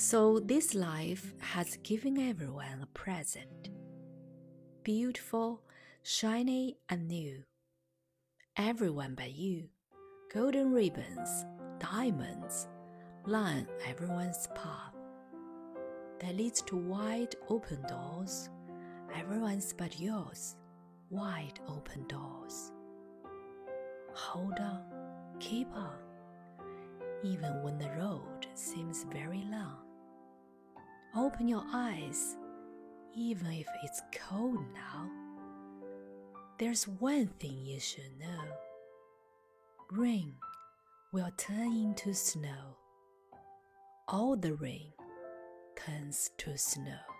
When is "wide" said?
16.76-17.34, 21.10-21.58